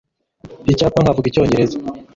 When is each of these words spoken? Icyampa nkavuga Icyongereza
Icyampa 0.71 0.99
nkavuga 1.01 1.27
Icyongereza 1.27 1.77